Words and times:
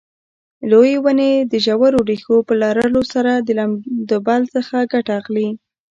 لویې 0.69 0.97
ونې 1.03 1.31
د 1.51 1.53
ژورو 1.65 1.99
ریښو 2.09 2.37
په 2.47 2.53
لرلو 2.61 3.01
سره 3.13 3.31
د 3.37 3.49
لمدبل 3.57 4.41
څخه 4.55 4.77
ګټه 4.93 5.11
اخلي. 5.21 5.49